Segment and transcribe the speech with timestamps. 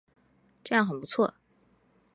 [0.63, 1.35] 这样很不错